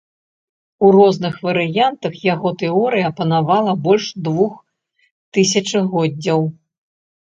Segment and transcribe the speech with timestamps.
[0.87, 4.53] У розных варыянтах яго тэорыя панавала больш двух
[5.37, 6.39] тысячагоддзяў.